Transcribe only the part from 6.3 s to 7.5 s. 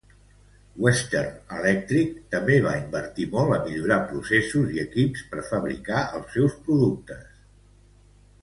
seus productes.